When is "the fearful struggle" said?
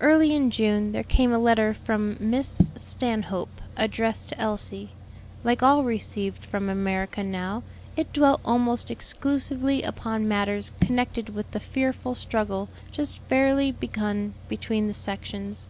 11.50-12.68